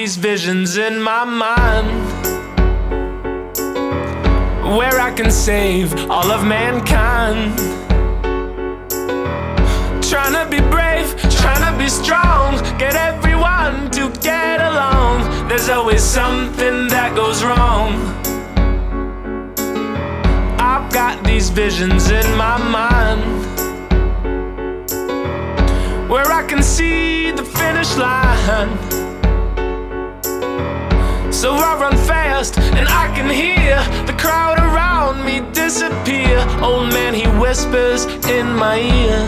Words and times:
these 0.00 0.16
visions 0.16 0.78
in 0.78 0.98
my 0.98 1.24
mind 1.26 1.90
where 4.78 4.98
I 4.98 5.12
can 5.14 5.30
save 5.30 5.92
all 6.08 6.30
of 6.32 6.42
mankind. 6.42 7.54
Trying 10.10 10.36
to 10.40 10.46
be 10.48 10.60
brave, 10.70 11.08
trying 11.40 11.64
to 11.70 11.78
be 11.78 11.90
strong, 11.90 12.56
get 12.78 12.94
everyone 12.94 13.90
to 13.90 14.10
get 14.22 14.62
along. 14.62 15.48
There's 15.48 15.68
always 15.68 16.02
something 16.02 16.88
that 16.88 17.14
goes 17.14 17.44
wrong. 17.44 17.90
I've 20.58 20.90
got 20.94 21.22
these 21.24 21.50
visions 21.50 22.10
in 22.10 22.26
my 22.38 22.56
mind 22.56 23.22
where 26.08 26.32
I 26.32 26.42
can 26.48 26.62
see 26.62 27.32
the 27.32 27.44
finish 27.44 27.94
line. 27.98 29.09
So 31.32 31.54
I 31.54 31.76
run 31.80 31.96
fast 31.96 32.58
and 32.58 32.86
I 32.88 33.06
can 33.14 33.30
hear 33.30 33.76
the 34.04 34.12
crowd 34.18 34.58
around 34.58 35.24
me 35.24 35.40
disappear. 35.52 36.38
Old 36.60 36.92
man, 36.92 37.14
he 37.14 37.26
whispers 37.40 38.04
in 38.26 38.54
my 38.54 38.76
ear. 38.78 39.20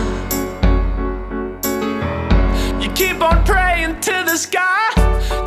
You 2.81 2.89
keep 2.91 3.21
on 3.21 3.43
praying 3.45 4.01
to 4.01 4.23
the 4.27 4.37
sky. 4.37 4.91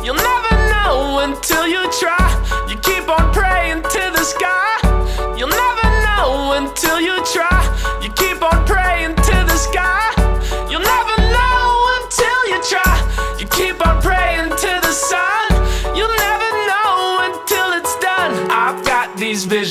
You'll 0.03 0.15
never 0.15 0.55
know 0.71 1.19
until 1.19 1.67
you 1.67 1.89
try. 1.99 2.27
You 2.67 2.75
keep 2.79 3.07
on 3.07 3.31
praying 3.31 3.83
to 3.83 4.11
the 4.17 4.23
sky. 4.23 5.35
You'll 5.37 5.49
never 5.49 5.87
know 6.05 6.53
until 6.57 6.99
you 6.99 7.23
try. 7.33 7.56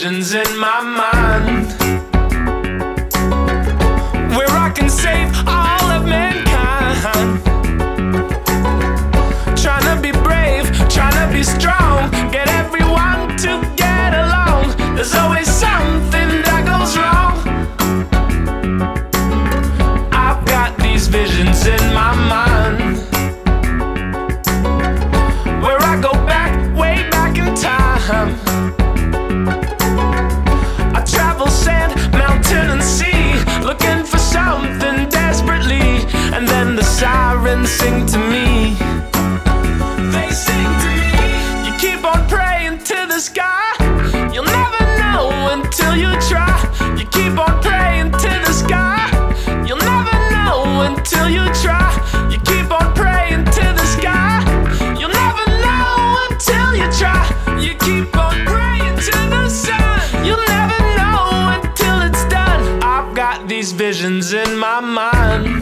Visions 0.08 0.34
in 0.34 0.58
my 0.58 0.80
mind 0.82 1.15
visions 63.86 64.32
in 64.32 64.58
my 64.58 64.80
mind. 64.80 65.55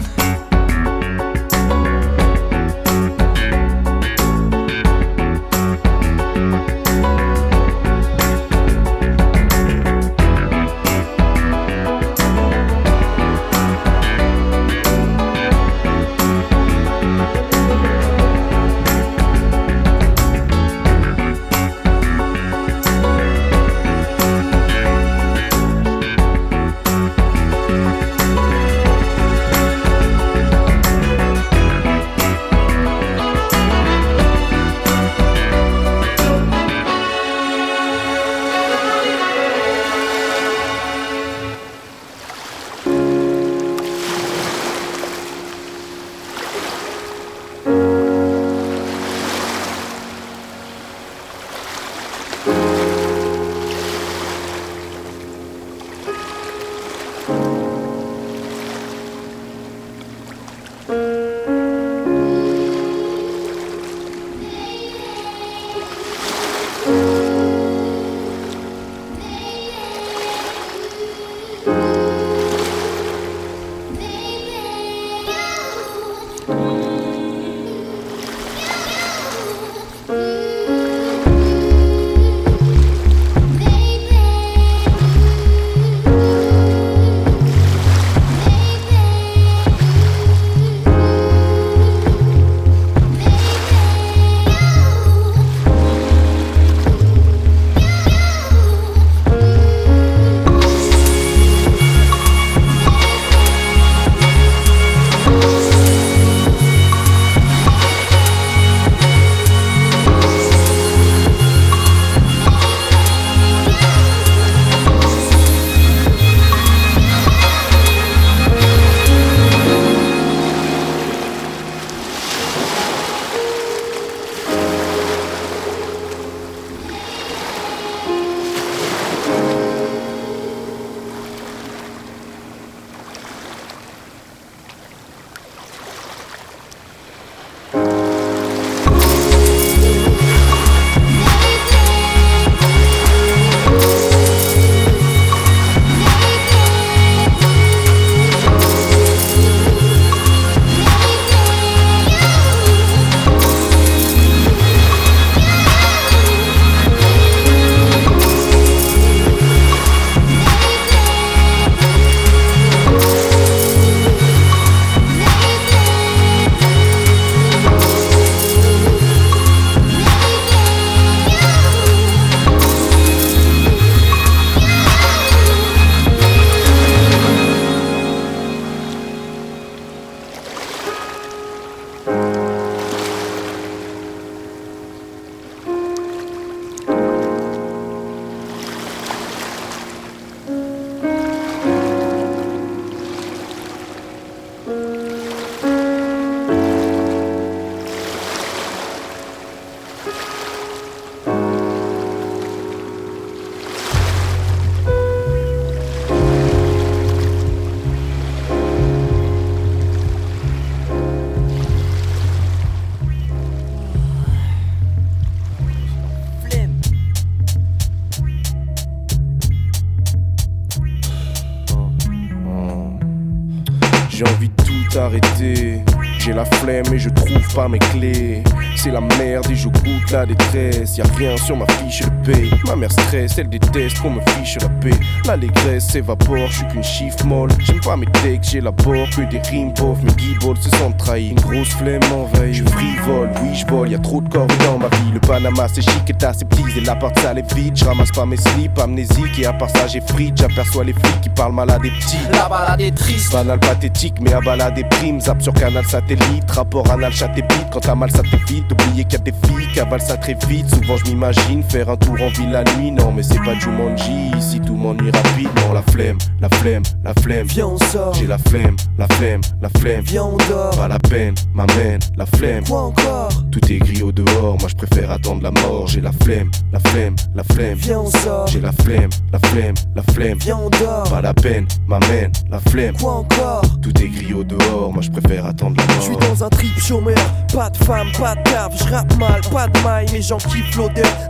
32 230.07 230.74
stress, 230.85 230.97
y'a 230.97 231.05
rien 231.17 231.37
sur 231.37 231.57
ma 231.57 231.65
fiche 231.67 232.01
de 232.01 232.09
paie. 232.31 232.49
Ma 232.65 232.75
mère 232.75 232.91
stresse, 232.91 233.37
elle 233.37 233.49
déteste 233.49 233.99
qu'on 233.99 234.11
me 234.11 234.21
fiche 234.21 234.57
la 234.61 234.69
paix. 234.69 234.97
L'allégresse 235.25 235.87
s'évapore, 235.87 236.47
je 236.47 236.57
suis 236.57 236.67
qu'une 236.67 236.83
chiffre 236.83 237.25
molle. 237.25 237.49
J'aime 237.59 237.79
pas 237.81 237.97
mes 237.97 238.05
textes, 238.07 238.51
j'élabore 238.51 239.09
que 239.09 239.21
des 239.29 239.39
rimes 239.39 239.73
pauvres. 239.73 240.01
Mes 240.03 240.11
guibolles 240.13 240.57
se 240.57 240.69
sentent 240.77 240.97
trahis, 240.97 241.29
une 241.29 241.39
grosse 241.39 241.69
flemme 241.69 242.01
m'envahit. 242.09 242.53
Je 242.53 242.63
frivole, 242.63 243.29
oui, 243.41 243.55
je 243.55 243.65
vole, 243.67 243.89
y'a 243.89 243.99
trop 243.99 244.21
de 244.21 244.29
corps 244.29 244.47
dans 244.47 244.79
ma 244.79 244.87
vie. 244.87 245.11
Le 245.13 245.19
Panama, 245.19 245.67
c'est 245.73 245.81
chic 245.81 246.09
et 246.09 246.25
aseptisé, 246.25 246.81
l'appart 246.81 247.17
sale 247.19 247.39
est 247.39 247.53
vide. 247.53 247.75
Je 247.75 247.85
ramasse 247.85 248.11
pas 248.11 248.25
mes 248.25 248.37
slips 248.37 248.77
amnésiques 248.79 249.39
et 249.39 249.45
à 249.45 249.53
part 249.53 249.69
ça, 249.69 249.87
j'ai 249.87 250.01
frites. 250.01 250.37
J'aperçois 250.37 250.83
les 250.83 250.93
flics 250.93 251.21
qui 251.21 251.29
parlent 251.29 251.53
mal 251.53 251.69
à 251.69 251.79
des 251.79 251.89
petits. 251.89 252.17
La 252.31 252.47
balade 252.47 252.81
est 252.81 252.95
triste, 252.95 253.31
banal 253.31 253.59
pathétique, 253.59 254.15
mais 254.21 254.33
à 254.33 254.41
balade 254.41 254.75
des 254.75 254.83
primes. 254.83 255.19
Zap 255.21 255.41
sur 255.41 255.53
canal 255.53 255.85
satellite, 255.85 256.49
rapport 256.49 256.89
anal 256.91 257.13
chat 257.13 257.31
et 257.37 257.41
bite. 257.41 257.67
Quand 257.71 257.79
t'as 257.79 257.95
mal, 257.95 258.11
ça 258.11 258.21
t'évite. 258.23 258.71
Oublier 258.71 259.03
qu'il 259.05 259.13
y 259.13 259.21
a 259.21 259.23
des 259.23 259.33
filles, 259.47 259.67
cavale 259.73 260.01
ça 260.01 260.17
très 260.17 260.35
vite. 260.47 260.74
Souvent, 260.75 260.97
je 260.97 261.05
m'imagine 261.11 261.63
faire 261.63 261.89
un 261.89 261.97
tour 261.97 262.15
en 262.21 262.29
ville 262.29 262.51
la 262.51 262.63
nuit. 262.75 262.91
Non, 262.91 263.11
mais 263.11 263.23
c'est 263.23 263.39
pas 263.43 263.53
Jumanji. 263.59 264.31
Ici, 264.37 264.59
tout 264.59 264.75
m'ennuie 264.75 265.11
rapidement. 265.11 265.73
La 265.73 265.81
flemme, 265.91 266.17
la 266.41 266.49
flemme, 266.49 266.83
la 267.03 267.13
flemme. 267.15 267.47
Viens, 267.47 267.67
on 267.67 267.77
sort. 267.77 268.13
J'ai 268.13 268.27
la 268.27 268.37
flemme, 268.37 268.75
la 268.97 269.07
flemme, 269.15 269.41
la 269.61 269.69
flemme. 269.79 270.01
Viens, 270.05 270.23
on 270.23 270.37
dort. 270.49 270.71
Pas 270.77 270.87
la 270.87 270.99
peine, 270.99 271.35
m'amène, 271.53 271.99
la 272.17 272.25
flemme. 272.25 272.63
Quoi 272.65 272.81
encore? 272.83 273.29
Tout 273.51 273.71
est 273.71 273.77
gris 273.79 274.01
au 274.03 274.11
dehors, 274.11 274.57
moi 274.59 274.67
je 274.69 274.75
préfère 274.75 275.11
attendre 275.11 275.41
la 275.41 275.51
mort. 275.51 275.87
J'ai 275.87 276.01
la 276.01 276.11
flemme, 276.11 276.51
la 276.71 276.79
flemme, 276.79 277.15
la 277.33 277.43
flemme. 277.43 277.77
Viens, 277.77 277.99
on 277.99 278.09
sort. 278.09 278.47
J'ai 278.47 278.59
la 278.61 278.71
flemme, 278.71 279.09
la 279.31 279.39
flemme, 279.39 279.75
la 279.95 280.03
flemme. 280.13 280.37
Viens, 280.39 280.57
on 280.57 280.69
dort. 280.69 281.03
Pas 281.09 281.21
la 281.21 281.33
peine, 281.33 281.65
m'amène, 281.87 282.31
la 282.49 282.59
flemme. 282.59 282.95
Quoi 282.97 283.13
encore? 283.13 283.61
Tout 283.81 283.93
est 284.01 284.07
gris 284.09 284.33
au 284.33 284.43
dehors, 284.43 284.91
moi 284.93 285.01
je 285.01 285.09
préfère 285.11 285.45
attendre 285.45 285.75
la 285.77 285.95
Je 285.95 286.01
suis 286.01 286.11
mort. 286.11 286.19
dans 286.21 286.43
un 286.43 286.49
trip 286.49 286.79
chômeur, 286.79 287.15
pas 287.53 287.69
de 287.69 287.77
femme, 287.77 288.07
pas 288.19 288.35
de 288.35 288.43
taf, 288.43 288.77
je 288.77 288.91
rappe 288.93 289.15
mal, 289.17 289.41
pas 289.51 289.67
de 289.67 289.79
maille, 289.83 290.07
les 290.11 290.21
gens 290.21 290.37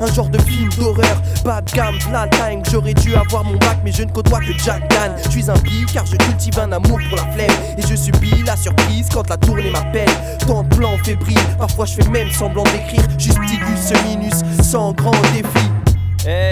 un 0.02 0.14
genre 0.14 0.30
de 0.30 0.40
film 0.40 0.70
d'horreur, 0.78 1.22
pas 1.44 1.62
de 1.62 1.72
gamme, 1.72 1.96
la 2.12 2.28
time, 2.28 2.62
j'aurais 2.72 2.94
dû 2.94 3.16
avoir 3.16 3.44
mon 3.44 3.58
bac, 3.58 3.78
mais 3.84 3.92
je 3.92 4.04
ne 4.04 4.12
côtoie 4.12 4.40
que 4.40 4.58
Jack 4.64 4.90
Dan. 4.90 5.14
Je 5.24 5.30
suis 5.30 5.50
un 5.50 5.58
bi 5.60 5.86
car 5.94 6.06
je 6.06 6.16
cultive 6.16 6.60
un 6.60 6.72
amour 6.72 7.00
pour 7.10 7.18
la 7.18 7.26
flemme, 7.34 7.52
et 7.78 7.82
je 7.82 7.96
subis 7.96 8.44
la 8.46 8.56
surprise 8.56 9.08
quand 9.14 9.30
la 9.30 9.38
tournée 9.38 9.70
m'appelle. 9.72 10.10
Tant 10.48 10.64
de 10.64 10.76
plans 10.76 10.98
fébriles, 11.04 11.38
parfois 11.58 11.86
je 11.86 11.96
fais 11.96 12.10
même 12.10 12.32
semblant 12.32 12.64
d'écrire, 12.64 13.04
justicule 13.18 13.78
ce 13.78 13.94
minus, 14.08 14.44
sans 14.64 14.94
grand 14.94 15.12
défi. 15.34 15.70
Eh, 16.28 16.50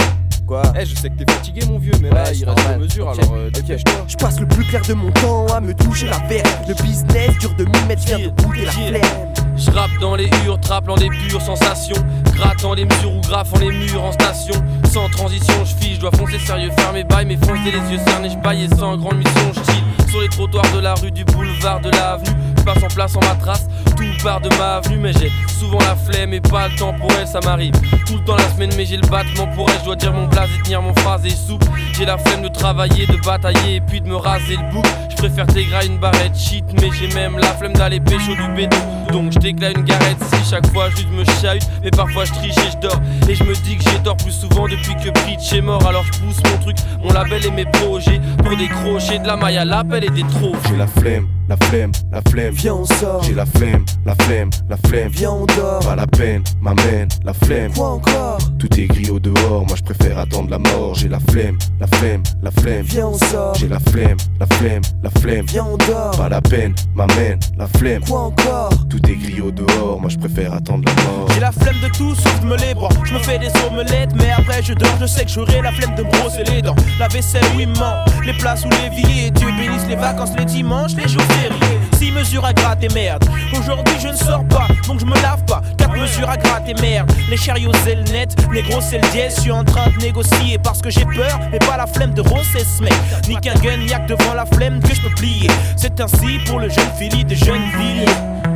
Quoi 0.48 0.62
eh, 0.78 0.86
je 0.86 0.96
sais 0.96 1.10
que 1.10 1.24
t'es 1.24 1.32
fatigué, 1.32 1.62
mon 1.70 1.78
vieux, 1.78 1.94
mais 2.02 2.10
là, 2.10 2.32
il 2.34 2.44
reste 2.44 2.68
des 2.68 2.78
mesures, 2.78 3.10
alors 3.10 3.34
euh, 3.34 3.50
dépêche-toi. 3.50 4.06
Je 4.08 4.16
passe 4.18 4.40
le 4.40 4.48
plus 4.48 4.66
clair 4.66 4.82
de 4.88 4.94
mon 4.94 5.12
temps 5.12 5.46
à 5.48 5.62
me 5.62 5.74
toucher 5.74 6.08
la 6.08 6.18
verre. 6.28 6.44
Le 6.68 6.74
business 6.84 7.38
dure 7.40 7.54
de 7.56 7.64
m'y 7.64 7.88
mettre, 7.88 8.04
viens 8.06 8.20
de 8.20 8.28
goûter 8.28 8.66
la 8.66 8.72
flemme. 8.72 9.34
Je 9.56 9.72
rappe 9.72 9.92
dans 10.02 10.16
les 10.16 10.30
hurs, 10.46 10.60
traplant 10.60 10.96
des 10.96 11.10
pures 11.10 11.42
sensations. 11.42 12.04
Grattant 12.36 12.74
les 12.74 12.86
mesures 12.86 13.14
ou 13.16 13.22
graffant 13.22 13.60
les 13.60 13.70
murs 13.70 14.04
en 14.04 14.12
station. 14.12 14.56
Sans 14.92 15.08
transition, 15.10 15.54
je 15.64 15.76
fiche, 15.76 15.96
je 15.96 16.02
dois 16.02 16.12
foncer 16.12 16.40
sérieux, 16.40 16.72
faire 16.78 16.92
mes 16.92 17.04
bails, 17.04 17.26
mais 17.26 17.38
foncer 17.38 17.72
les 17.72 17.92
yeux 17.92 18.00
cernés, 18.06 18.30
je 18.30 18.38
baille 18.38 18.66
et 18.66 18.76
sans 18.76 18.98
grande 18.98 19.18
mission, 19.18 19.52
je 19.54 19.72
chill. 19.72 20.10
Sur 20.10 20.22
les 20.22 20.30
trottoirs 20.30 20.72
de 20.74 20.80
la 20.80 20.94
rue, 20.96 21.12
du 21.12 21.24
boulevard, 21.24 21.80
de 21.80 21.90
l'avenue. 21.90 22.36
Je 22.58 22.64
passe 22.64 22.84
en 22.84 22.88
place 22.88 23.16
en 23.16 23.20
ma 23.22 23.36
trace, 23.36 23.68
tout 23.96 24.04
part 24.24 24.42
de 24.42 24.50
ma 24.58 24.76
avenue, 24.76 24.98
mais 24.98 25.14
j'ai 25.14 25.32
souvent 25.64 25.80
la 25.80 25.96
flemme 25.96 26.34
et 26.34 26.42
pas 26.42 26.68
le 26.68 26.76
temps 26.76 26.94
pour 26.94 27.12
elle, 27.20 27.28
ça 27.28 27.40
m'arrive. 27.42 27.74
Tout 28.06 28.18
le 28.18 28.24
temps 28.26 28.36
la 28.36 28.50
semaine, 28.50 28.72
mais 28.76 28.86
j'ai 28.86 28.98
le 28.98 29.08
battement 29.08 29.48
pour 29.56 29.70
elle, 29.70 29.80
je 29.80 29.86
dois 29.86 29.96
dire 29.96 30.12
mon 30.12 30.28
blaze 30.28 30.50
et 30.58 30.62
tenir 30.62 30.82
mon 30.82 30.94
phrase 30.96 31.26
et 31.26 31.30
souple. 31.30 31.68
J'ai 31.94 32.06
la 32.06 32.18
flemme 32.18 32.42
de 32.42 32.50
travailler, 32.50 33.06
de 33.08 33.18
batailler 33.24 33.76
et 33.76 33.82
puis 33.82 34.02
de 34.02 34.08
me 34.08 34.16
raser 34.16 34.58
le 34.58 34.72
bouc. 34.72 34.86
Je 35.10 35.16
préfère 35.16 35.48
t'égrer 35.48 35.86
une 35.86 36.00
barrette 36.00 36.36
shit, 36.36 36.66
mais 36.82 36.90
j'ai 36.92 37.08
même 37.14 37.38
la 37.38 37.54
flemme 37.54 37.74
d'aller 37.74 38.00
pécho 38.00 38.34
du 38.36 38.54
béton. 38.56 38.78
Donc 39.12 39.32
je 39.32 39.40
t'éclate 39.40 39.78
une 39.78 39.84
garette 39.84 40.18
si 40.22 40.50
chaque 40.50 40.68
fois 40.74 40.90
juste 40.90 41.10
me 41.12 41.24
chahute, 41.42 41.64
mais 41.84 41.92
parfois 41.92 42.26
je 42.26 42.34
triche 42.34 42.58
et 42.58 42.72
je 42.72 42.78
dors. 42.88 43.00
Et 43.30 43.36
je 43.36 43.44
me 43.44 43.54
dis 43.54 43.78
que 43.78 43.84
j'ai 43.84 44.00
tort 44.00 44.18
plus 44.18 44.32
souvent 44.32 44.68
depuis 44.68 44.96
que 44.96 45.12
Bridge 45.22 45.54
est 45.54 45.62
mort. 45.62 45.86
Alors 45.88 46.04
je 46.04 46.20
pousse 46.20 46.42
mon 46.52 46.58
truc, 46.58 46.78
mon 47.02 47.12
label 47.14 47.46
et 47.46 47.52
mes 47.52 47.66
projets 47.66 48.20
pour 48.44 48.58
décrocher 48.58 49.20
de 49.20 49.28
la 49.28 49.38
maille 49.38 49.58
à 49.58 49.66
l'appel 49.66 50.04
et 50.04 50.10
des 50.10 50.24
trophées. 50.24 50.58
J'ai 50.70 50.78
la 50.78 50.88
flemme, 50.88 51.28
la 51.48 51.58
flemme, 51.58 51.92
la 52.12 52.22
flemme. 52.30 52.54
Viens, 52.54 52.74
on 52.74 52.86
sort. 52.86 53.24
J'ai 53.24 53.34
la 53.34 53.46
flemme, 53.46 53.86
la 54.06 54.16
flemme, 54.16 54.50
la 54.70 54.78
flemme. 54.78 55.10
Viens, 55.10 55.32
on 55.32 55.46
Pas 55.56 55.96
la 55.96 56.08
peine, 56.08 56.44
m'amène, 56.62 57.08
la 57.24 57.34
flemme. 57.34 57.72
Quoi 57.74 57.90
encore 57.90 58.38
Tout 58.58 58.80
est 58.80 58.88
gris 58.88 59.10
au 59.10 59.20
dehors, 59.20 59.66
moi 59.68 59.76
je 59.76 59.84
préfère 59.84 60.18
attendre 60.18 60.50
la 60.50 60.58
mort. 60.58 60.96
J'ai 60.96 61.08
la 61.08 61.20
flemme, 61.20 61.58
la 61.80 61.88
flemme, 61.88 62.24
la 62.42 62.52
flemme. 62.52 62.82
Viens, 62.84 63.08
on 63.08 63.18
sort. 63.18 63.56
J'ai 63.56 63.68
la 63.68 63.80
flemme, 63.80 64.18
la 64.40 64.48
flemme, 64.58 64.82
la 65.04 65.10
flemme. 65.22 65.46
Viens, 65.48 65.66
on 65.66 65.78
dort. 65.78 66.18
Pas 66.18 66.30
la 66.30 66.42
peine, 66.42 66.74
m'amène, 66.96 67.40
la 67.58 67.68
flemme. 67.68 68.04
Quoi 68.08 68.20
encore 68.22 68.70
Tout 68.90 69.00
est 69.10 69.16
gris 69.16 69.42
au 69.42 69.52
dehors, 69.52 70.00
moi 70.02 70.10
je 70.10 70.18
préfère 70.18 70.54
attendre 70.54 70.86
la 70.86 71.04
mort. 71.04 71.28
J'ai 71.34 71.40
la 71.40 71.52
flemme 71.52 71.80
de 71.82 71.88
tout 71.90 72.16
sauf 72.16 72.40
de 72.42 72.46
me 72.48 72.58
les 72.58 72.74
bras. 72.74 72.90
Je 73.04 73.14
me 73.14 73.20
fais 73.20 73.38
des 73.38 73.52
omelettes, 73.70 74.16
mais 74.16 74.32
après 74.32 74.64
je 74.64 74.74
dors. 74.74 74.98
Je 75.00 75.06
sais 75.06 75.26
que 75.26 75.32
j'aurai 75.32 75.62
la 75.62 75.72
flemme 75.72 75.96
de 75.96 76.04
me 76.04 76.10
brosser 76.10 76.44
les 76.46 76.62
dents. 76.62 76.76
La 77.00 77.08
vaisselle, 77.08 77.46
oui, 77.56 77.66
ment. 77.68 78.04
Les 78.26 78.34
places 78.34 78.66
où 78.66 78.70
les 78.70 78.90
billets. 78.90 79.32
Dieu 79.32 79.48
bénisse 79.58 79.86
les 79.88 79.96
vacances, 79.96 80.32
les 80.38 80.46
dimanches, 80.46 80.96
les 80.96 81.08
jours 81.08 81.24
fériés. 81.24 81.80
6 81.98 82.12
mesures 82.12 82.46
à 82.46 82.54
gratter, 82.54 82.88
merde. 82.94 83.24
Aujourd'hui 83.58 83.96
je 84.02 84.08
ne 84.10 84.16
sors 84.16 84.44
pas, 84.46 84.68
donc 84.88 85.00
je 85.00 85.06
me 85.06 85.14
lave 85.22 85.43
pas. 85.44 85.62
4 85.78 85.92
mesures 85.92 86.30
à 86.30 86.38
gratter, 86.38 86.74
merde. 86.82 87.12
Les 87.30 87.38
chariots, 87.38 87.72
c'est 87.84 87.96
le 87.96 88.04
net. 88.04 88.36
Négro, 88.52 88.82
c'est 88.82 88.98
le 88.98 89.08
dièse. 89.12 89.36
Je 89.38 89.42
suis 89.42 89.52
en 89.52 89.64
train 89.64 89.90
de 89.90 90.04
négocier 90.04 90.58
parce 90.58 90.82
que 90.82 90.90
j'ai 90.90 91.06
peur, 91.06 91.40
mais 91.52 91.60
pas 91.60 91.78
la 91.78 91.88
flemme 91.88 92.14
de 92.14 92.22
rosser 92.22 92.66
ce 92.66 92.84
mec. 92.84 92.94
Ni 93.28 93.36
qu'un 93.38 93.56
gun, 93.56 93.78
devant 94.08 94.34
la 94.34 94.46
flemme 94.46 94.80
que 94.80 94.94
je 94.94 95.02
peux 95.02 95.14
plier. 95.16 95.50
C'est 95.76 96.00
ainsi 96.00 96.40
pour 96.46 96.60
le 96.60 96.70
jeune 96.70 96.92
Philly 96.98 97.24
de 97.26 97.36
Jeuneville. 97.36 98.06
J'ai 98.06 98.53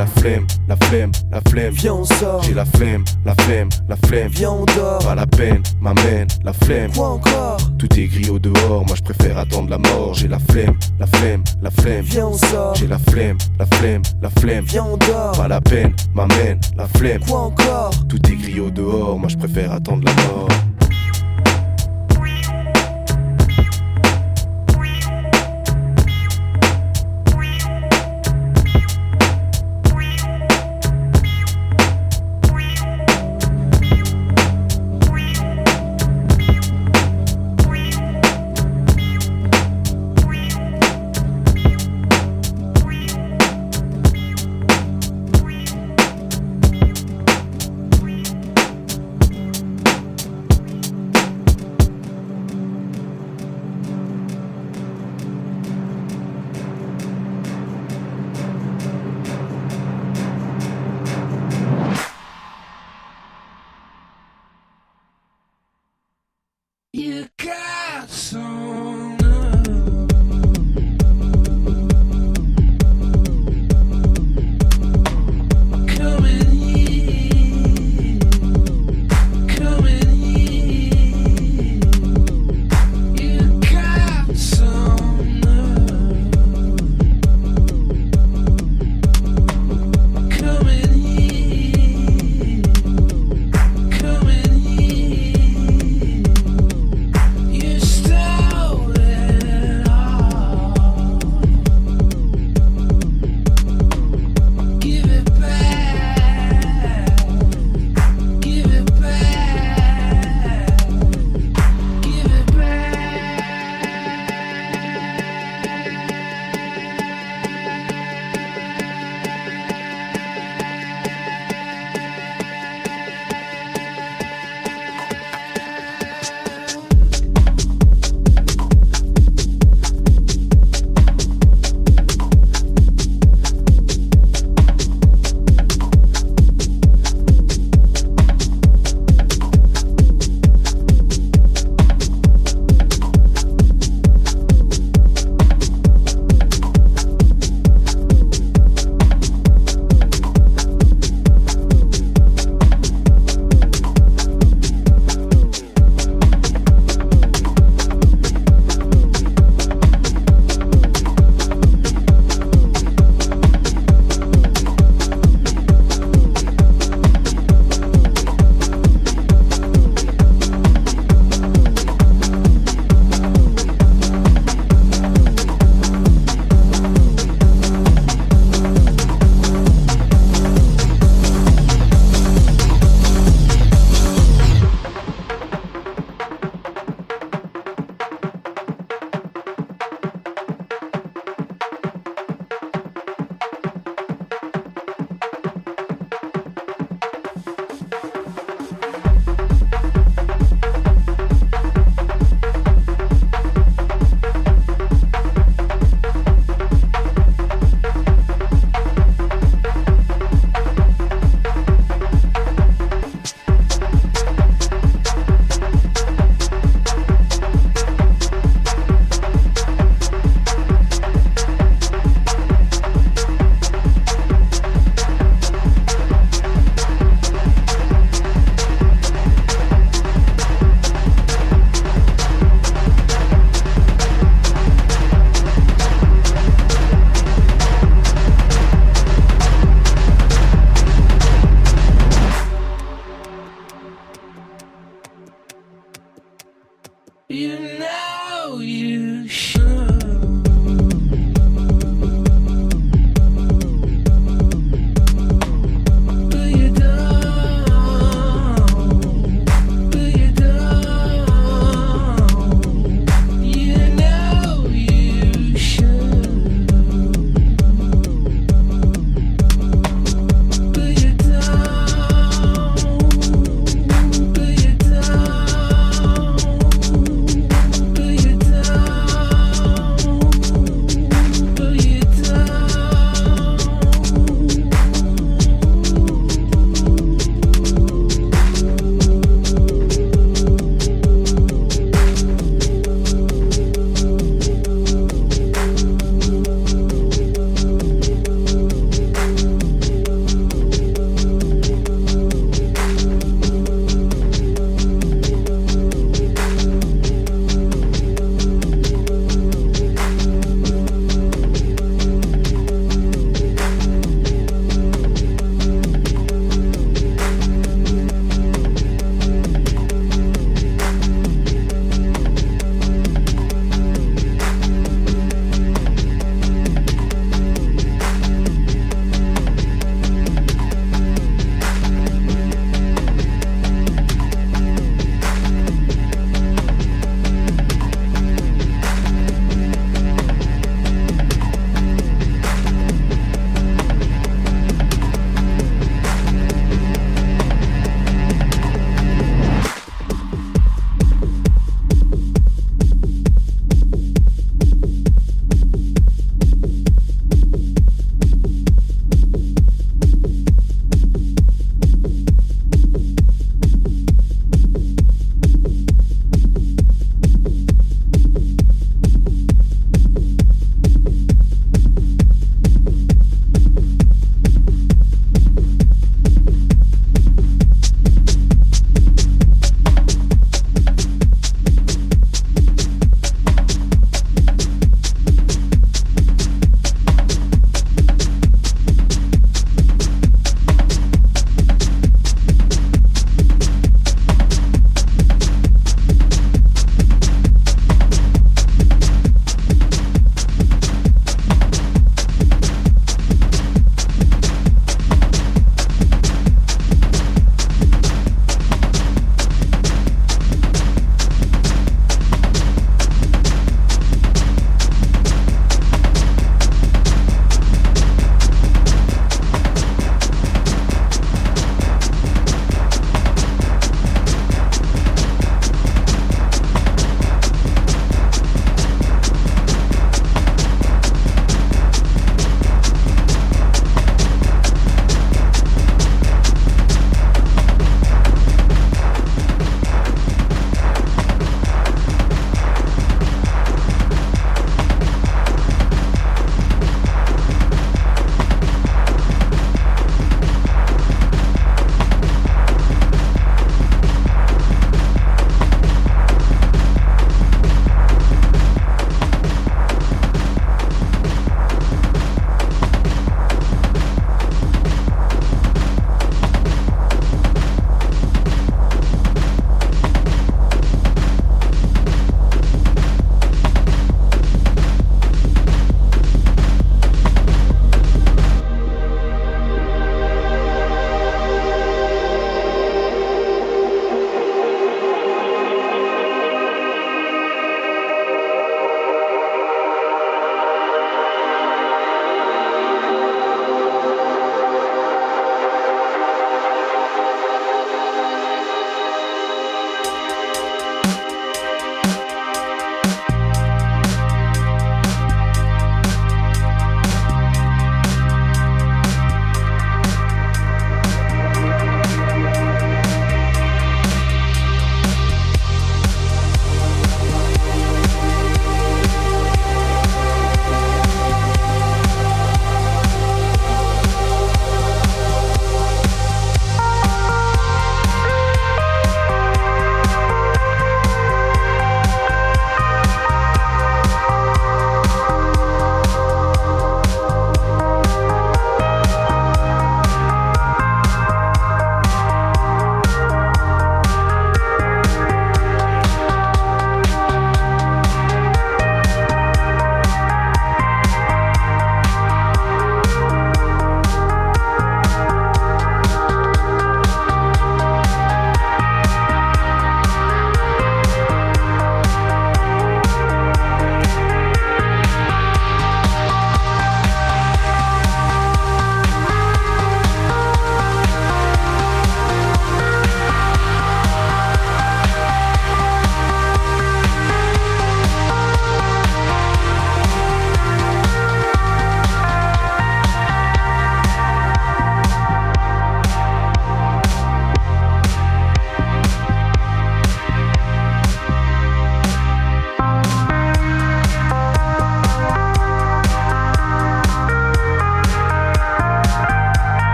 la 0.00 0.06
flemme, 0.06 0.46
la 0.66 0.76
flemme, 0.76 1.12
la 1.30 1.40
flemme. 1.50 1.74
Viens, 1.74 1.92
on 1.92 2.04
sort. 2.06 2.42
J'ai 2.42 2.54
la 2.54 2.64
flemme, 2.64 3.04
la 3.26 3.34
flemme, 3.34 3.68
la 3.86 3.96
flemme. 3.96 4.28
Viens, 4.28 4.50
on 4.50 4.64
dort. 4.64 5.00
Pas 5.00 5.14
la 5.14 5.26
peine, 5.26 5.62
m'amène, 5.78 6.26
la 6.42 6.54
flemme. 6.54 6.90
Quoi 6.92 7.08
encore? 7.08 7.58
Tout 7.78 7.98
est 7.98 8.06
gris 8.06 8.30
au 8.30 8.38
dehors, 8.38 8.86
moi 8.86 8.96
je 8.96 9.02
préfère 9.02 9.36
attendre 9.36 9.68
la 9.68 9.76
mort. 9.76 10.14
J'ai 10.14 10.28
la 10.28 10.38
flemme, 10.38 10.78
la 10.98 11.06
flemme, 11.06 11.44
la 11.60 11.70
flemme. 11.70 12.00
Viens, 12.00 12.28
on 12.28 12.32
sort. 12.32 12.74
J'ai 12.76 12.86
la 12.86 12.98
flemme, 12.98 13.36
la 13.58 13.66
flemme, 13.66 14.02
la 14.22 14.30
flemme. 14.30 14.64
Viens, 14.64 14.84
on 14.84 14.96
dort. 14.96 15.32
Pas 15.36 15.48
la 15.48 15.60
peine, 15.60 15.92
m'amène, 16.14 16.58
la 16.78 16.88
flemme. 16.88 17.20
Quoi 17.28 17.40
encore? 17.40 17.90
Tout 18.08 18.20
est 18.26 18.36
gris 18.36 18.60
au 18.60 18.70
dehors, 18.70 19.18
moi 19.18 19.28
je 19.28 19.36
préfère 19.36 19.70
attendre 19.70 20.04
la 20.06 20.14
mort. 20.24 20.48